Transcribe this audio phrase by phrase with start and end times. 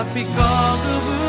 [0.00, 1.19] but because of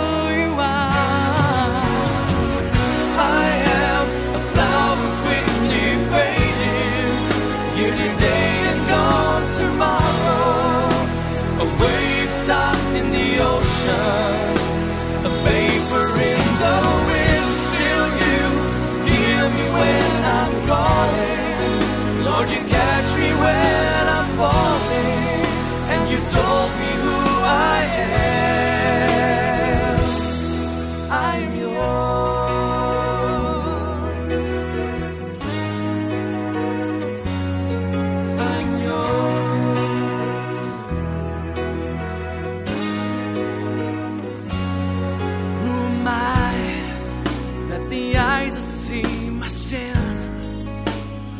[48.91, 50.03] see my sin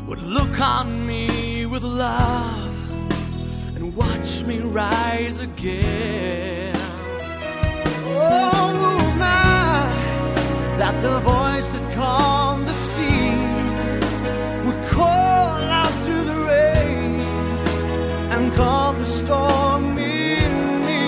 [0.07, 2.73] would look on me with love
[3.75, 6.73] and watch me rise again?
[8.07, 9.83] Oh, I
[10.81, 13.35] that the voice that calmed the sea
[14.65, 17.13] would call out through the rain
[18.33, 20.53] and calm the storm in
[20.87, 21.05] me?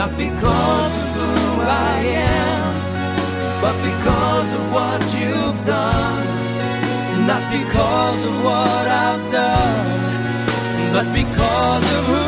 [0.00, 1.60] Not because of who
[1.90, 1.98] I
[2.28, 2.31] am,
[3.62, 6.26] but because of what you've done.
[7.30, 12.21] Not because of what I've done, but because of who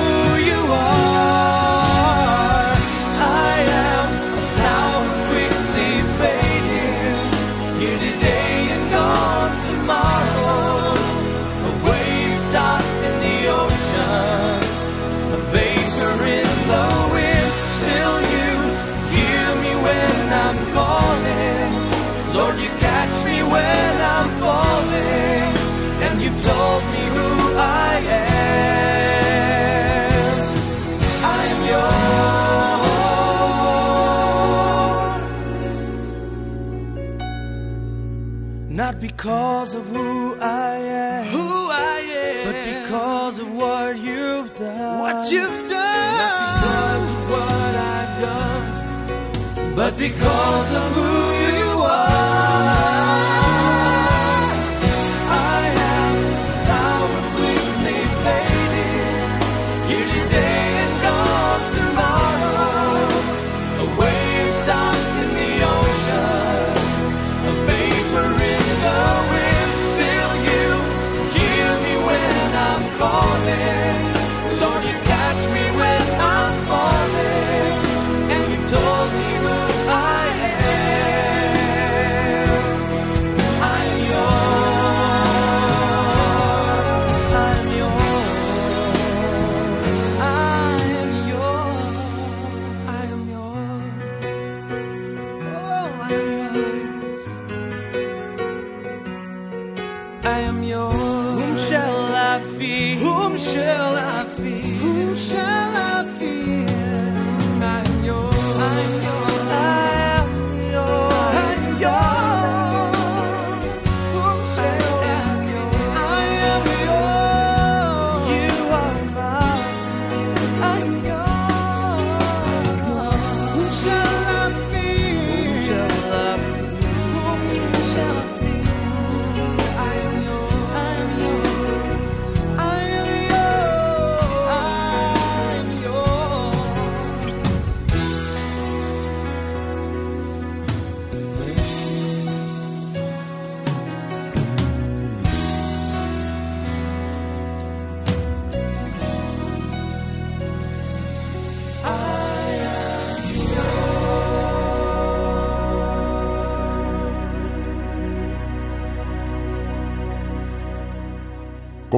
[39.16, 44.98] because of who I am, who I am, but because of what you've done.
[44.98, 46.16] What you've done.
[46.22, 51.13] Not because of what I've done, but because of who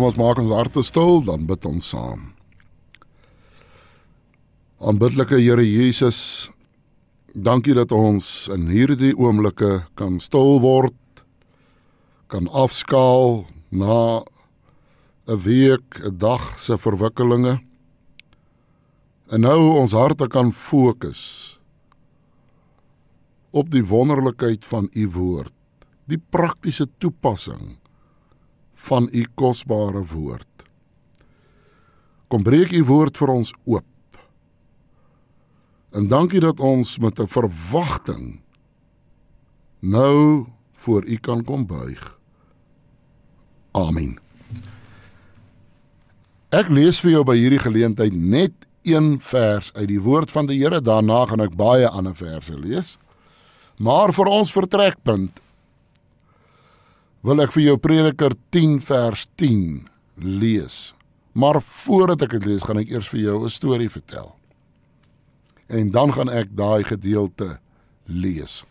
[0.07, 2.31] ons maak ons harte stil, dan bid ons saam.
[4.77, 6.51] Aanbiddelike Here Jesus,
[7.35, 10.95] dankie dat ons in hierdie oomblikke kan stil word,
[12.31, 14.23] kan afskaal na
[15.27, 17.59] 'n week, 'n dag se verwikkelinge.
[19.33, 21.59] En nou ons harte kan fokus
[23.51, 25.55] op die wonderlikheid van u woord,
[26.07, 27.79] die praktiese toepassing
[28.77, 30.65] van u kosbare woord.
[32.29, 34.19] Kom breek u woord vir ons oop.
[35.97, 38.41] En dankie dat ons met 'n verwagting
[39.81, 42.19] nou voor u kan kom buig.
[43.73, 44.19] Amen.
[46.49, 48.53] Ek lees vir jou by hierdie geleentheid net
[48.83, 52.99] een vers uit die woord van die Here, daarna gaan ek baie ander verse lees.
[53.77, 55.41] Maar vir ons vertrekpunt
[57.23, 60.95] wil ek vir jou Prediker 10 vers 10 lees.
[61.33, 64.35] Maar voordat ek dit lees, gaan ek eers vir jou 'n storie vertel.
[65.69, 67.59] En dan gaan ek daai gedeelte
[68.07, 68.65] lees.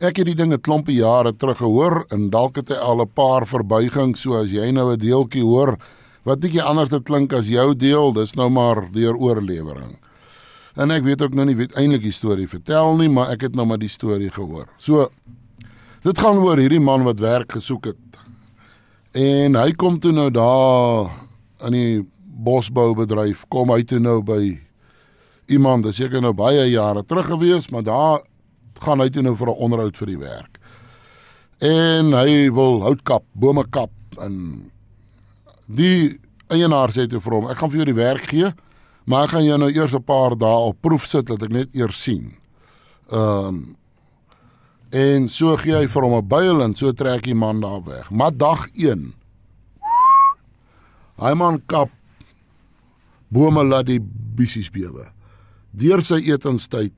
[0.00, 3.12] Ek het die ding 'n klompie jare terug gehoor en dalk het hy al 'n
[3.14, 5.78] paar verbuigings, so as jy nou 'n deeltjie hoor
[6.24, 9.98] wat bietjie anders dit klink as jou deel, dis nou maar deur oorlewering.
[10.76, 13.54] En ek weet ook nou nie weet eintlik die storie vertel nie, maar ek het
[13.54, 14.68] nou maar die storie gehoor.
[14.78, 15.10] So
[16.00, 18.20] Dit gaan oor hierdie man wat werk gesoek het.
[19.12, 21.10] En hy kom toe nou daar
[21.68, 21.96] in die
[22.40, 24.40] bosboubedryf, kom hy toe nou by
[25.52, 28.22] iemand, dis seker nou baie jare terug gewees, maar daar
[28.80, 30.58] gaan hy toe nou vir 'n onderhoud vir die werk.
[31.60, 34.70] En hy wil hout kap, bome kap en
[35.66, 36.18] die
[36.48, 38.52] eienaar sê toe vir hom, ek gaan vir jou die werk gee,
[39.04, 41.74] maar ek gaan jou nou eers 'n paar dae op proef sit dat ek net
[41.74, 42.32] eers sien.
[43.12, 43.76] Ehm um,
[44.90, 48.10] En so gee hy vir hom 'n byl en so trek die man daar weg.
[48.10, 49.14] Maar dag 1.
[51.16, 51.90] Hy man kap
[53.28, 55.06] bome laat die bissies bewe.
[55.70, 56.94] Deur sy etenstyd,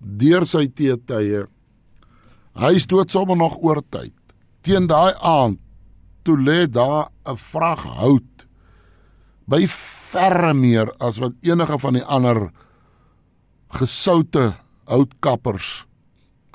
[0.00, 1.46] deur sy teetye.
[2.54, 4.14] Hy stoot sommer nog oor tyd.
[4.62, 5.60] Teen daai aand
[6.22, 8.46] toe lê daar 'n vrag hout
[9.46, 12.50] by verre meer as wat enige van die ander
[13.68, 14.54] gesoute
[14.86, 15.86] houtkappers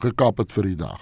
[0.04, 1.02] gekap het vir die dag.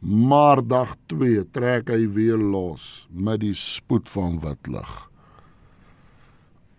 [0.00, 4.92] Maar dag 2 trek hy weer los met die spoed van wit lig.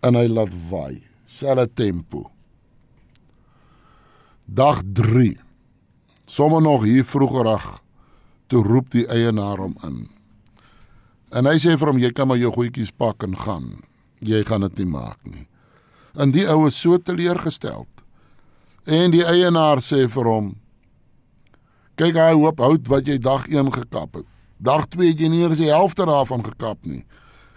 [0.02, 2.26] En hy laat waai, selfe tempo.
[4.44, 5.36] Dag 3.
[6.26, 7.78] Sommige nog hier vroegerag
[8.46, 10.02] toe roep die eienaar hom in.
[11.32, 13.70] En hy sê vir hom jy kan maar jou goedjies pak en gaan.
[14.20, 15.46] Jy gaan dit nie maak nie.
[16.12, 17.88] En die ou is so teleurgesteld.
[18.84, 20.50] En die eienaar sê vir hom:
[22.02, 24.26] "Kyk hy hoop hout wat jy dag 1 gekap het.
[24.58, 27.04] Dag 2 het jy nie eens die helfte daarvan gekap nie.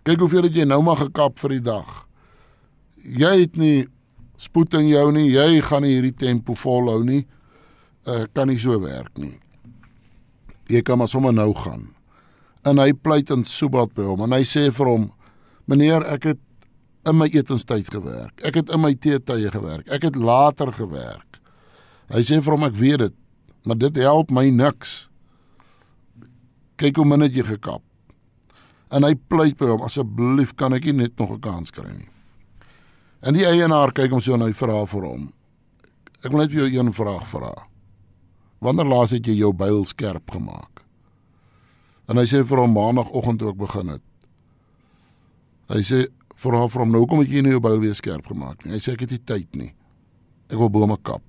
[0.06, 2.06] Kyk hoeveel het jy nou maar gekap vir die dag.
[3.02, 3.88] Jy het nie
[4.38, 5.32] spoed in jou nie.
[5.34, 7.24] Jy gaan nie hierdie tempo volhou nie.
[8.06, 9.34] Uh kan nie so werk nie.
[10.70, 11.90] Jy kan maar sommer nou gaan."
[12.66, 15.12] En hy pleit in Subat by hom en hy sê vir hom:
[15.66, 16.42] "Meneer, ek het
[17.06, 18.46] in my etenstyd gewerk.
[18.46, 19.90] Ek het in my teetye gewerk.
[19.90, 21.42] Ek het later gewerk."
[22.14, 23.14] Hy sê vir hom: "Ek weet dit,
[23.66, 25.10] maar dit help my niks.
[26.78, 27.84] Kyk hoe min het jy gekap."
[28.92, 32.10] En hy pleit by hom: "Asseblief, kan ek nie net nog 'n kans kry nie?"
[33.22, 35.34] En die eienaar kyk hom so en hy vra vir hom:
[36.24, 37.54] "Ek wil net vir jou een vraag vra.
[38.60, 40.84] Wanneer laas het jy jou byl skerp gemaak?"
[42.08, 44.02] En hy sê vir hom maandagooggend toe ek begin het.
[45.70, 46.06] Hy sê
[46.36, 48.76] vra vir hom nou hoekom het jy nie jou byl weer skerp gemaak nie?
[48.76, 49.72] Hy sê ek het nie tyd nie.
[50.52, 51.24] Ek wil bome kap.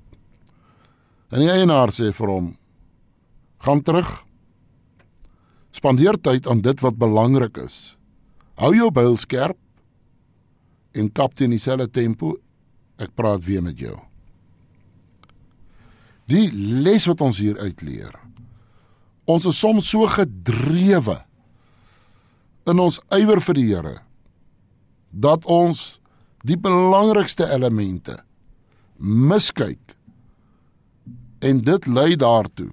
[1.31, 2.49] En die eienaar sê vir hom
[3.67, 4.09] gaan terug.
[5.75, 7.97] Spandeer tyd aan dit wat belangrik is
[8.57, 9.59] Hou jou byl skerp
[10.97, 12.39] en kap teen dieselfde tempo.
[12.97, 13.97] Ek praat weer met jou.
[16.27, 18.15] Die les wat ons hier uitleer.
[19.29, 21.19] Ons is soms so gedrewe
[22.67, 23.97] in ons ywer vir die Here
[25.13, 26.01] dat ons
[26.47, 28.17] die belangrikste elemente
[28.97, 29.86] miskyk
[31.39, 32.71] en dit lei daartoe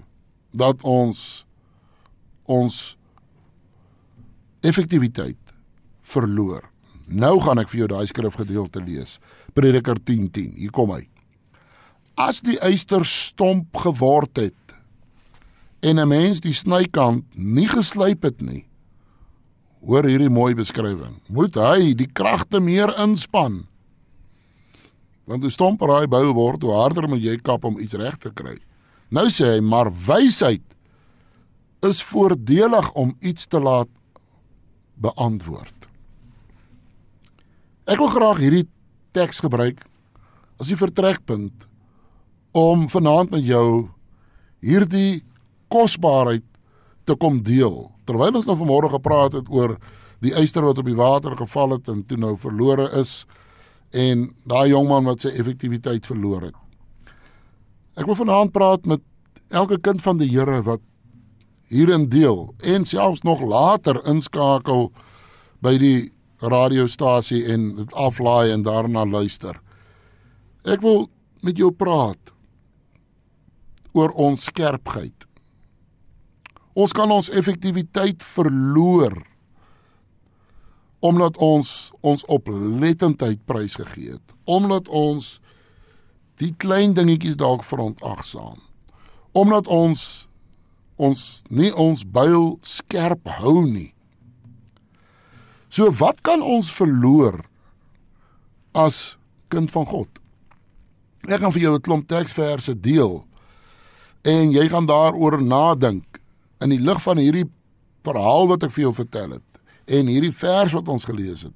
[0.52, 1.46] dat ons
[2.46, 2.98] ons
[4.64, 5.54] effektiwiteit
[6.02, 6.64] verloor.
[7.08, 9.20] Nou gaan ek vir jou daai skrifgedeelte lees.
[9.54, 10.30] Prediker 10:10.
[10.32, 10.54] 10.
[10.58, 11.08] Hier kom hy.
[12.16, 14.76] As die eyster stomp geword het
[15.82, 18.66] en 'n mens die snykant nie geslyp het nie.
[19.84, 21.20] Hoor hierdie mooi beskrywing.
[21.28, 23.68] Moet hy die kragte meer inspann?
[25.30, 28.32] Want hoe stomper hy byl word, hoe harder moet jy kap om iets reg te
[28.36, 28.58] kry.
[29.14, 30.76] Nou sê hy, maar wysheid
[31.84, 33.92] is voordelig om iets te laat
[35.04, 35.90] beantwoord.
[37.84, 38.68] Ek wil graag hierdie
[39.16, 39.82] teks gebruik
[40.62, 41.68] as die vertrekpunt
[42.56, 43.90] om vanaand met jou
[44.64, 45.24] hierdie
[45.74, 46.46] kosbaarheid
[47.04, 47.90] te kom deel.
[48.08, 49.76] Terwyl ons nou vanmôre gepraat het oor
[50.24, 53.24] die eyster wat op die water geval het en toe nou verlore is
[53.94, 56.58] en daai jongman wat sy effektiwiteit verloor het.
[57.94, 59.04] Ek wil vanaand praat met
[59.54, 60.82] elke kind van die Here wat
[61.70, 64.90] hierin deel en selfs nog later inskakel
[65.62, 66.12] by die
[66.44, 69.60] radiostasie en dit aflaai en daarna luister.
[70.66, 71.08] Ek wil
[71.44, 72.34] met jou praat
[73.94, 75.28] oor ons skerpheid.
[76.74, 79.20] Ons kan ons effektiwiteit verloor
[81.04, 85.42] omdat ons ons oplettendheid prysgegee het, omdat ons
[86.40, 88.62] die klein dingetjies dalk verontagsaam.
[89.36, 90.30] Omdat ons
[90.96, 91.20] ons
[91.50, 93.92] nie ons byl skerp hou nie.
[95.68, 97.42] So wat kan ons verloor
[98.78, 99.18] as
[99.52, 100.08] kind van God?
[101.28, 103.26] Ek gaan vir jou 'n klomp teksverse deel
[104.24, 106.22] en jy gaan daaroor nadink
[106.62, 107.50] in die lig van hierdie
[108.04, 109.53] verhaal wat ek vir jou vertel het
[109.86, 111.56] en hierdie vers wat ons gelees het.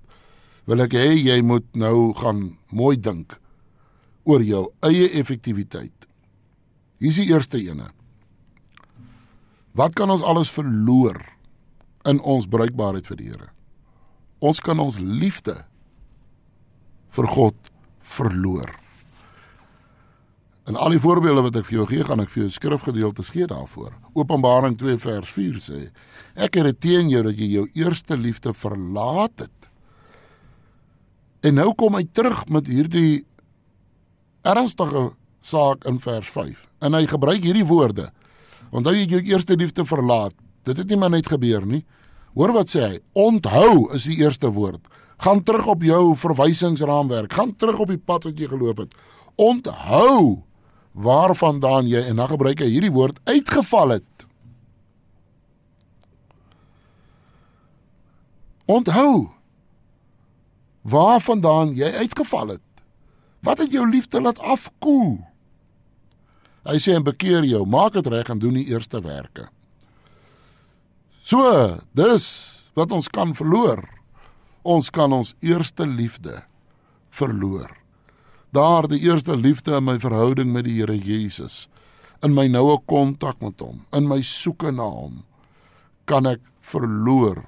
[0.67, 3.37] Wil ek hê jy moet nou gaan mooi dink
[4.27, 6.07] oor jou eie effektiwiteit.
[6.99, 7.91] Hier is die eerste ene.
[9.77, 11.19] Wat kan ons alles verloor
[12.09, 13.49] in ons bruikbaarheid vir die Here?
[14.43, 15.55] Ons kan ons liefde
[17.15, 17.71] vir God
[18.03, 18.73] verloor.
[20.67, 23.47] En al die voorbeelde wat ek vir jou gee, gaan ek vir jou skrifgedeeltes gee
[23.47, 23.93] daarvoor.
[24.19, 25.83] Openbaring 2 vers 4 sê:
[26.35, 29.69] Ek het dit teen jou dat jy jou eerste liefde verlaat het.
[31.47, 33.23] En nou kom hy terug met hierdie
[34.43, 36.65] ernstige saak in vers 5.
[36.83, 38.09] En hy gebruik hierdie woorde:
[38.75, 40.35] Onthou jy jou eerste liefde verlaat.
[40.67, 41.85] Dit het nie maar net gebeur nie.
[42.35, 42.97] Hoor wat sê hy?
[43.15, 44.83] Onthou is die eerste woord.
[45.23, 47.31] Gaan terug op jou verwysingsraamwerk.
[47.33, 48.91] Gaan terug op die pad wat jy geloop het.
[49.39, 50.43] Onthou
[50.97, 54.27] waarvandaan jy en dan gebruik hy hierdie woord uitgeval het.
[58.65, 59.29] Onthou
[60.81, 62.63] waarvandaan jy uitgeval het.
[63.45, 65.19] Wat het jou liefde laat afkoel?
[66.67, 69.47] Hy sê en bekeer jou, maak dit reg en doen die eerste werke.
[71.23, 71.43] So,
[71.95, 72.25] dis
[72.75, 73.85] wat ons kan verloor.
[74.67, 76.41] Ons kan ons eerste liefde
[77.13, 77.71] verloor.
[78.55, 81.67] Daar die eerste liefde in my verhouding met die Here Jesus,
[82.23, 85.23] in my noue kontak met hom, in my soeke na hom,
[86.05, 87.43] kan ek verloor.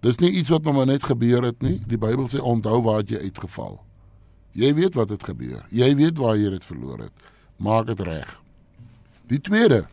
[0.00, 1.80] Dis nie iets wat nog net gebeur het nie.
[1.88, 3.80] Die Bybel sê onthou waar jy uitgeval.
[4.56, 5.66] Jy weet wat het gebeur.
[5.74, 8.42] Jy weet waar jy dit verloor het maak dit reg.
[9.26, 9.86] Die tweede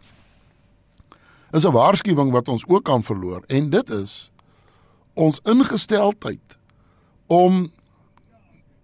[1.52, 4.32] is 'n waarskuwing wat ons ook kan verloor en dit is
[5.14, 6.58] ons ingesteldheid
[7.28, 7.72] om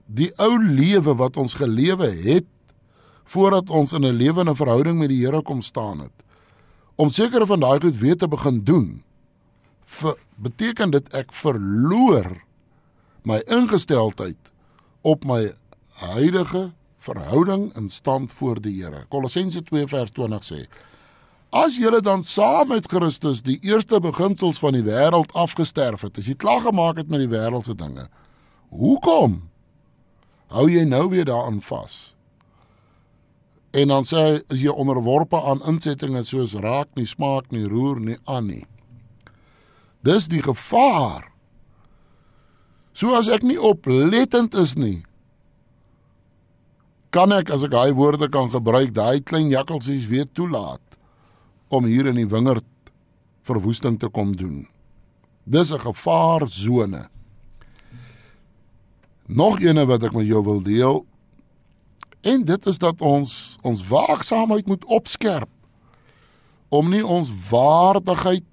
[0.09, 2.47] die ou lewe wat ons gelewe het
[3.29, 6.25] voordat ons in 'n lewende verhouding met die Here kom staan het
[6.95, 9.03] om sekere van daai goed weer te begin doen
[9.85, 12.41] vir, beteken dit ek verloor
[13.23, 14.51] my ingesteldheid
[15.01, 15.53] op my
[15.89, 19.05] huidige verhouding in stand voor die Here.
[19.09, 20.65] Kolossense 2 vers 20 sê:
[21.49, 26.27] As julle dan saam met Christus die eerste beginsels van die wêreld afgesterf het, as
[26.27, 28.05] jy klaar gemaak het met die wêreldse dinge,
[28.69, 29.48] hoekom
[30.53, 32.15] hou jy nou weer daaraan vas?
[33.71, 37.99] En dan sê hy is jy onderworpe aan insettinge soos raak nie, smaak nie, roer
[38.01, 38.65] nie aan nie.
[40.01, 41.27] Dis die gevaar.
[42.93, 45.03] So as ek nie oplettend is nie,
[47.13, 50.97] kan ek as ek daai woorde kan gebruik, daai klein jakkalsies weer toelaat
[51.69, 52.65] om hier in die wingerd
[53.45, 54.67] verwoesting te kom doen.
[55.45, 57.09] Dis 'n gevaarsone.
[59.29, 61.03] Nog eene wat ek met jou wil deel.
[62.25, 65.49] En dit is dat ons ons waaksaamheid moet opskerp
[66.73, 68.45] om nie ons waardigheid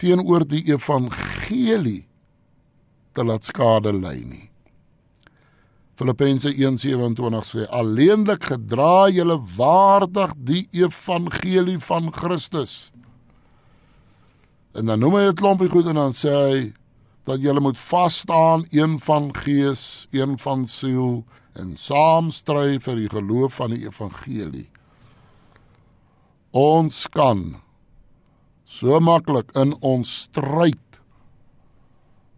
[0.00, 2.06] teenoor die evangelie
[3.12, 4.48] te laat skade ly nie.
[5.98, 12.92] Filippense 1:27 sê alleenlik gedra julle waardig die evangelie van Christus.
[14.72, 16.72] En dan noem hy 'n klompie goed en dan sê hy
[17.28, 22.96] dat julle moet vas staan een van gees, een van siel en saam stry vir
[22.96, 24.68] die geloof van die evangelie.
[26.56, 27.58] Ons kan
[28.64, 31.00] so maklik in ons stryd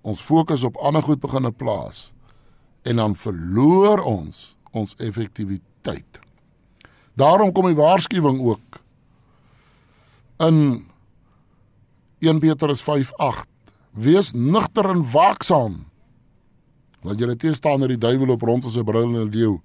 [0.02, 2.10] ons fokus op ander goed begine plaas
[2.88, 6.20] en dan verloor ons ons effektiwiteit.
[7.14, 8.80] Daarom kom die waarskuwing ook
[10.40, 10.58] in
[12.24, 13.49] 1 Petrus 5:8
[13.90, 15.84] Wees nugter en waaksaam.
[17.00, 19.60] Want julle teestander die duiwel op rond as 'n brullende leeu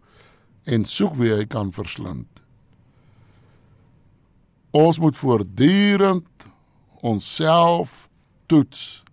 [0.64, 2.28] en soek wie hy kan verslind.
[4.72, 6.48] Ons moet voortdurend
[7.02, 8.10] onsself
[8.46, 9.04] toets.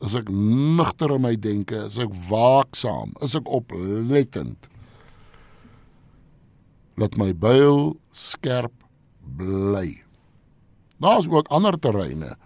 [0.00, 1.86] Is ek nugter in my denke?
[1.86, 3.12] Is ek waaksaam?
[3.20, 4.68] Is ek oplettend?
[6.96, 8.72] Laat my byl skerp
[9.36, 10.02] bly.
[10.98, 12.36] Daar's ook ander terreine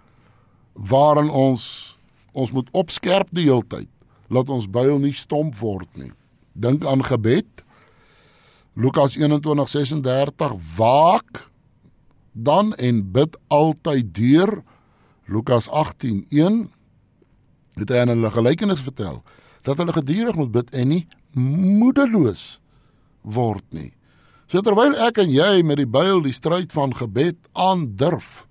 [0.75, 1.99] waarin ons
[2.33, 3.89] ons moet opskerp die hele tyd.
[4.31, 6.13] Laat ons byl nie stomp word nie.
[6.53, 7.65] Dink aan gebed.
[8.75, 11.51] Lukas 21:36 Waak
[12.33, 14.63] dan en bid altyd deur.
[15.27, 16.71] Lukas 18:1
[17.75, 19.23] het hy aan hulle gelykenis vertel
[19.63, 21.07] dat hulle gedurig moet bid en nie
[21.37, 22.61] moedeloos
[23.23, 23.93] word nie.
[24.51, 28.49] So terwyl ek en jy met die byl die stryd van gebed aandurf,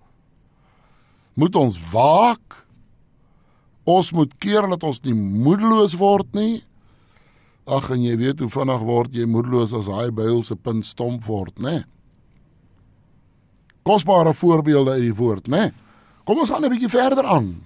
[1.36, 2.64] moet ons waak.
[3.90, 6.60] Ons moet keer dat ons nie moedeloos word nie.
[7.70, 11.26] Ag en jy weet hoe vinnig word jy moedeloos as daai byl se punt stomp
[11.26, 11.84] word, né?
[13.88, 15.72] Kosbare voorbeelde uit die woord, né?
[16.26, 17.66] Kom ons gaan 'n bietjie verder aan.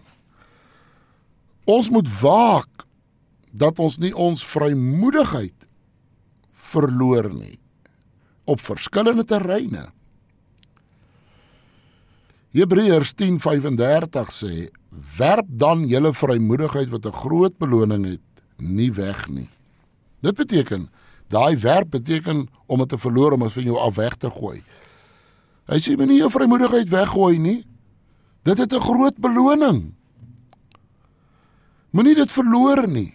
[1.66, 2.86] Ons moet waak
[3.52, 5.68] dat ons nie ons vrymoedigheid
[6.52, 7.60] verloor nie
[8.46, 9.92] op verskillende terreine.
[12.54, 14.70] Hebreërs 10:35 sê:
[15.18, 19.50] "Werp dan julle vrymoedigheid wat 'n groot beloning het, nie weg nie."
[20.22, 20.90] Dit beteken
[21.28, 24.62] daai werp beteken om dit te verloor om dit van jou af weg te gooi.
[25.66, 27.66] Hy sê moenie jou vrymoedigheid weggooi nie.
[28.44, 29.94] Dit het 'n groot beloning.
[31.92, 33.14] Moenie dit verloor nie.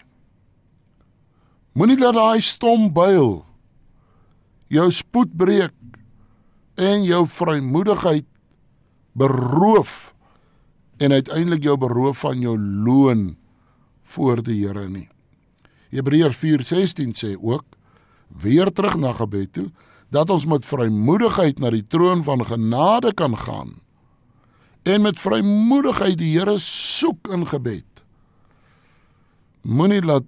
[1.73, 3.45] Moenie dat daai stom byl
[4.69, 5.73] jou spoed breek
[6.75, 8.27] en jou vrymoedigheid
[9.13, 10.15] beroof
[10.99, 13.37] en uiteindelik jou beroof van jou loon
[14.03, 15.09] voor die Here nie.
[15.91, 17.65] Hebreërs 4:16 sê ook
[18.43, 19.71] weer terug na gebed toe
[20.11, 23.77] dat ons met vrymoedigheid na die troon van genade kan gaan
[24.83, 28.05] en met vrymoedigheid die Here soek in gebed.
[29.63, 30.25] Moenie laat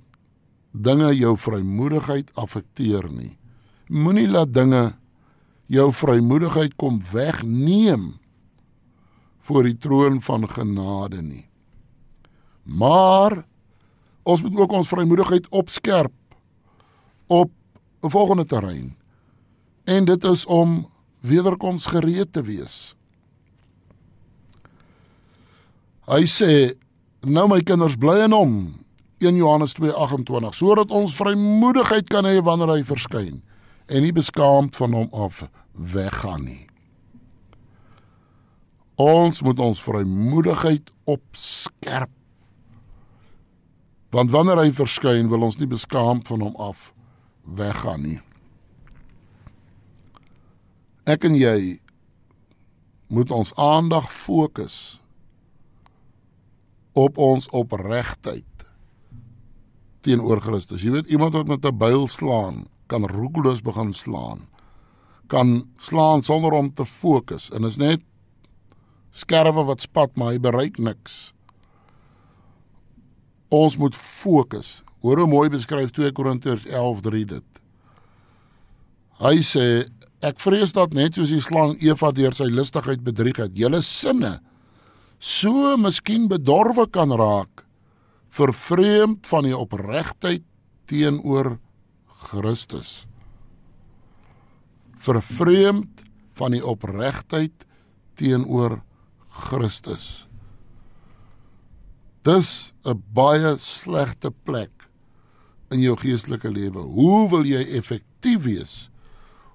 [0.72, 3.38] dinge jou vrymoedigheid affekteer nie.
[3.88, 4.92] Moenie laat dinge
[5.66, 8.19] jou vrymoedigheid kom wegneem
[9.50, 11.46] voor die troon van genade nie.
[12.62, 13.40] Maar
[14.22, 16.14] ons moet ook ons vrymoedigheid opskerp
[17.26, 17.50] op
[18.00, 18.96] 'n volgende terrein.
[19.84, 20.88] En dit is om
[21.20, 22.94] wederkoms gereed te wees.
[26.06, 26.78] Hy sê
[27.20, 28.54] nou my kinders bly in hom
[29.18, 33.42] 1 Johannes 2:28 sodat ons vrymoedigheid kan hê wanneer hy verskyn
[33.86, 36.69] en nie beskaamd van hom af weggaan nie.
[39.00, 42.12] Ons moet ons vrymoedigheid opskerp.
[44.10, 46.90] Want wanneer hy verskyn, wil ons nie beskaamd van hom af
[47.56, 48.18] weggaan nie.
[51.08, 51.78] Ek en jy
[53.10, 55.00] moet ons aandag fokus
[56.98, 58.66] op ons opregtheid
[60.04, 60.82] teenoor Christus.
[60.84, 64.48] Jy weet iemand wat met 'n byl slaan, kan roekeloos begin slaan.
[65.26, 68.00] Kan slaan sonder om te fokus en is net
[69.10, 71.32] skerwe wat spat maar hy bereik niks.
[73.50, 74.80] Ons moet fokus.
[75.02, 77.62] Hoor hoe mooi beskryf 2 Korintiërs 11:3 dit.
[79.20, 79.86] Hy sê
[80.22, 84.38] ek vrees dat net soos die slang Eva deur sy listigheid bedrieg het, julle sinne
[85.20, 87.64] so miskien bedorwe kan raak
[88.30, 90.44] vervreemd van die opregtheid
[90.88, 91.58] teenoor
[92.30, 93.06] Christus.
[95.00, 96.04] Vervreemd
[96.38, 97.66] van die opregtheid
[98.20, 98.80] teenoor
[99.30, 100.26] Christus.
[102.22, 104.90] Dis 'n baie slegte plek
[105.70, 106.82] in jou geestelike lewe.
[106.82, 108.90] Hoe wil jy effektief wees?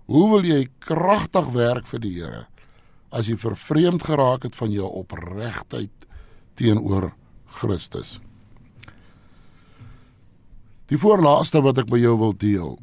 [0.06, 2.48] Hoe wil jy kragtig werk vir die Here
[3.12, 6.08] as jy vervreemd geraak het van jou opregtheid
[6.56, 7.14] teenoor
[7.46, 8.20] Christus?
[10.88, 12.80] Die voorlaaste wat ek by jou wil deel.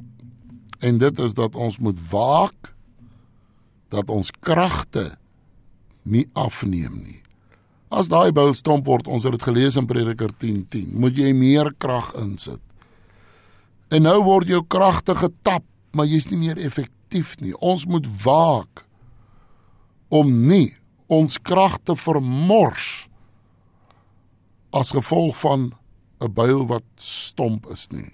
[0.82, 2.72] En dit is dat ons moet waak
[3.88, 5.12] dat ons kragte
[6.02, 7.20] nie afneem nie.
[7.92, 11.32] As daai bil stomp word, ons het dit gelees in Prediker 10:10, 10, moet jy
[11.36, 12.60] meer krag insit.
[13.92, 17.52] En nou word jou kragte getap, maar jy's nie meer effektief nie.
[17.60, 18.86] Ons moet waak
[20.08, 20.72] om nie
[21.12, 23.08] ons kragte vermors
[24.72, 25.72] as gevolg van
[26.20, 28.12] 'n byl wat stomp is nie.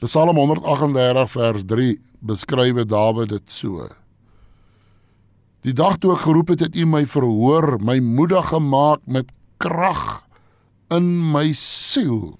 [0.00, 3.88] Psalm 138 vers 3 beskryf Dawid dit so.
[5.66, 10.22] Die dag toe ek geroep het, het U my verhoor, my moedig gemaak met krag
[10.94, 12.36] in my siel.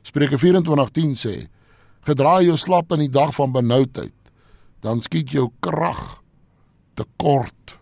[0.00, 1.34] Spreuke 24:10 sê:
[2.08, 4.16] Gedra jou slap in die dag van benoudheid,
[4.80, 6.22] dan skiet jou krag
[6.96, 7.76] te kort.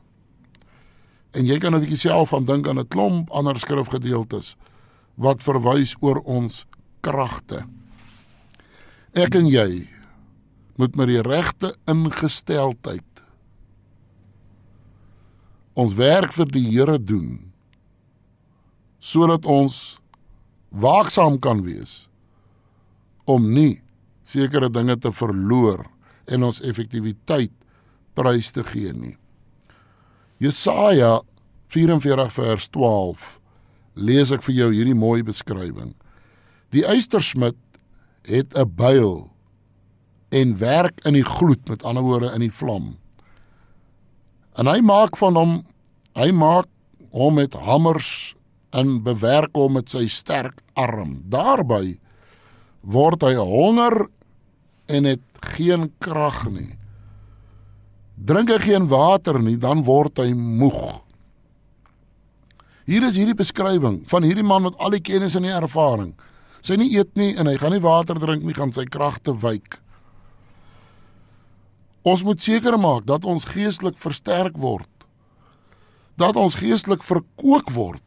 [1.31, 4.57] En jy kan 'n bietjie self aan dink aan 'n klomp ander skrifgedeeltes
[5.15, 6.67] wat verwys oor ons
[7.01, 7.67] kragte.
[9.15, 9.98] Ek en jy
[10.79, 13.25] moet met die regte ingesteldheid
[15.79, 17.53] ons werk vir die Here doen
[18.99, 19.99] sodat ons
[20.75, 22.09] waaksaam kan wees
[23.31, 23.79] om nie
[24.27, 25.85] sekere dinge te verloor
[26.29, 27.55] en ons effektiwiteit
[28.19, 29.15] prys te gee nie.
[30.43, 31.21] Jesaja
[31.73, 33.29] 44 vers 12
[34.09, 35.95] lees ek vir jou hierdie mooi beskrywing.
[36.75, 37.57] Die eystersmid
[38.29, 39.31] het 'n byl
[40.35, 42.97] en werk in die gloed, met ander woorde in die vlam.
[44.59, 45.55] En hy maak van hom,
[46.19, 46.69] hy maak
[47.15, 48.35] hom met hamers
[48.77, 51.19] en bewerk hom met sy sterk arm.
[51.31, 51.97] Daarby
[52.83, 54.07] word hy honger
[54.89, 56.75] en het geen krag nie.
[58.19, 61.05] Drink hy geen water nie, dan word hy moeg.
[62.89, 66.15] Hier is hierdie beskrywing van hierdie man met al die kennis en die ervaring.
[66.65, 69.79] Sy nie eet nie en hy gaan nie water drink nie, gaan sy kragte wyk.
[72.09, 74.89] Ons moet seker maak dat ons geestelik versterk word.
[76.19, 78.05] Dat ons geestelik verkoop word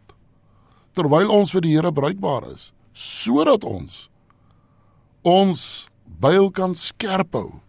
[0.98, 4.10] terwyl ons vir die Here bruikbaar is, sodat ons
[5.24, 5.62] ons
[6.20, 7.62] byl kan skerp hou,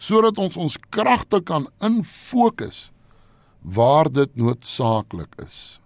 [0.00, 2.88] sodat ons ons kragte kan infokus
[3.60, 5.84] waar dit noodsaaklik is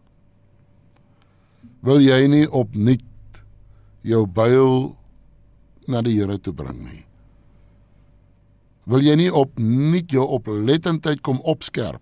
[1.82, 3.42] wil jy nie opnuut
[4.06, 4.96] jou byl
[5.88, 7.07] na die Here toe bring nie.
[8.88, 12.00] Wil jy nie opnuut jou oplettendheid kom opskerp?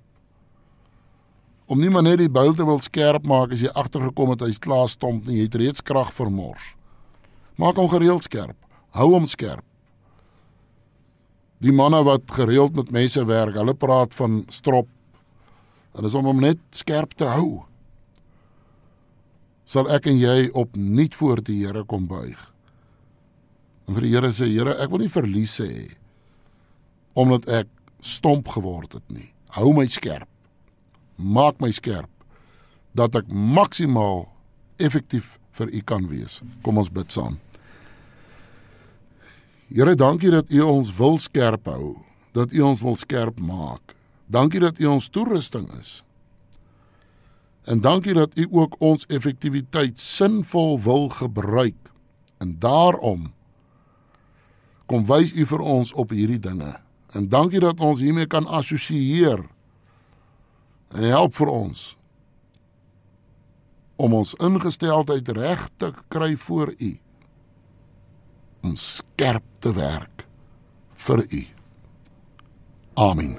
[1.67, 4.61] Om nie maar net die byl te wil skerp maak as jy agtergekom het hy's
[4.63, 6.77] klaar stomp nie, jy het reeds krag vermors.
[7.59, 8.55] Maak hom gereeld skerp.
[8.95, 9.65] Hou hom skerp.
[11.65, 14.87] Die manne wat gereeld met mense werk, hulle praat van strop.
[15.97, 17.65] Dit is om hom net skerp te hou
[19.67, 22.39] sal ek en jy opnuut voor die Here kom buig.
[23.87, 25.73] En vir die Here sê Here, ek wil nie verlies hê
[27.17, 27.71] omdat ek
[28.05, 29.33] stomp geword het nie.
[29.57, 30.29] Hou my skerp.
[31.17, 32.11] Maak my skerp
[32.97, 34.27] dat ek maksimaal
[34.81, 36.41] effektief vir U kan wees.
[36.65, 37.39] Kom ons bid saam.
[39.73, 41.97] Here, dankie dat U ons wil skerp hou,
[42.37, 43.97] dat U ons wil skerp maak.
[44.33, 46.01] Dankie dat U ons toerusting is.
[47.67, 51.91] En dankie dat u ook ons effektiwiteit sinvol wil gebruik.
[52.39, 53.33] En daarom
[54.87, 56.77] kom wys u vir ons op hierdie dinge.
[57.13, 59.45] En dankie dat ons hiermee kan assosieer.
[60.95, 61.97] En help vir ons
[63.97, 66.93] om ons ingesteldheid reg te kry voor u.
[68.61, 70.27] Om skerp te werk
[71.07, 71.43] vir u.
[72.97, 73.37] Amen.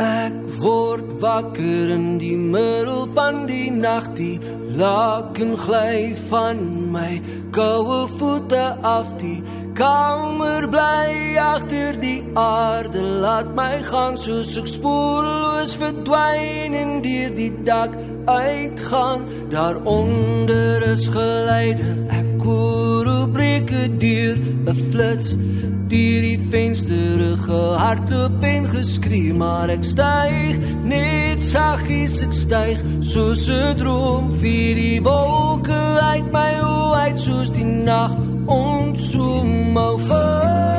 [0.00, 4.40] Ek word wakker in die middel van die nag, die
[4.74, 7.20] laken gly van my
[7.54, 9.38] koue voete af, die
[9.74, 17.52] kamer bly agter die aarde, laat my gaan soos ek spoorloos verdwyn en deur die
[17.66, 19.26] dak uitgaan.
[19.50, 25.36] Daaronder is geleide, ek hoe breek deur 'n flits
[25.88, 32.78] deur die venster gehardloop en geskree maar ek styg net saggies ek styg.
[33.00, 35.82] Soos 'n droom vir die wolke
[36.12, 40.73] uit my oë uit soos die nag ontsoem my vas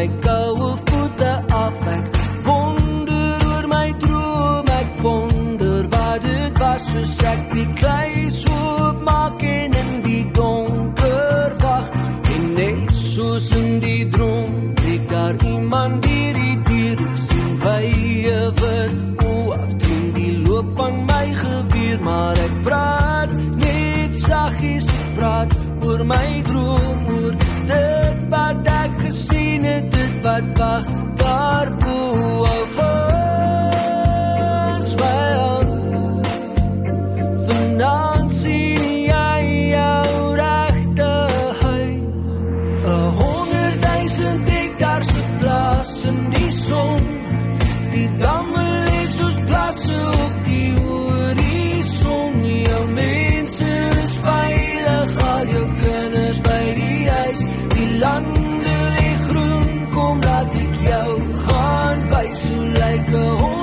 [0.00, 1.32] my koue voete
[1.64, 2.04] af ek
[2.46, 7.99] wonder oor my droom ek wonder wat dit was soos ek die klein
[63.02, 63.59] 个红。